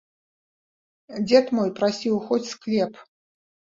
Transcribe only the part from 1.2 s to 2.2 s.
Дзед мой прасіў